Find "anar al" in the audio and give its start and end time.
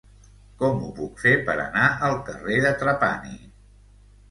1.65-2.17